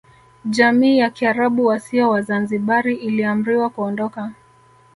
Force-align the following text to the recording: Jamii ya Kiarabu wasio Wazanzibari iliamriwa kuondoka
Jamii 0.45 0.97
ya 0.97 1.09
Kiarabu 1.09 1.65
wasio 1.65 2.09
Wazanzibari 2.09 2.95
iliamriwa 2.95 3.69
kuondoka 3.69 4.31